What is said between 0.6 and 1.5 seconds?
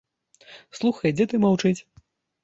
Слухае дзед і